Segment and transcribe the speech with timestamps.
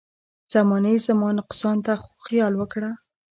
[0.53, 2.91] زمانې زما نقصان ته خو خیال وکړه.